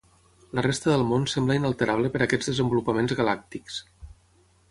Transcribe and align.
La 0.59 0.61
resta 0.65 0.89
del 0.91 1.03
món 1.09 1.27
sembla 1.33 1.57
inalterable 1.59 2.11
per 2.15 2.23
aquests 2.27 2.51
desenvolupaments 2.51 3.17
galàctics. 3.23 3.77